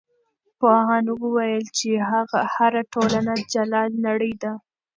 پوهانو 0.59 1.11
وویل 1.23 1.65
چې 1.77 1.89
هره 2.57 2.81
ټولنه 2.93 3.33
جلا 3.53 3.83
نړۍ 4.07 4.33
ده. 4.41 4.53